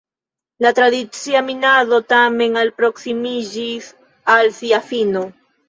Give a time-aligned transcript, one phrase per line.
[0.65, 3.93] La tradicia minado tamen alproksimiĝis
[4.39, 5.27] al sia fino.